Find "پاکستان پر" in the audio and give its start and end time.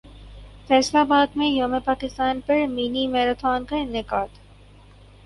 1.79-2.65